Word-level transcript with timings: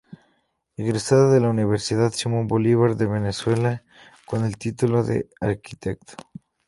Egresada 0.77 1.31
de 1.31 1.39
la 1.39 1.49
Universidad 1.51 2.11
Simón 2.11 2.47
Bolívar 2.47 2.95
de 2.95 3.05
Venezuela 3.05 3.83
con 4.25 4.43
el 4.45 4.57
título 4.57 5.03
de 5.03 5.29
Arquitecto. 5.39 6.15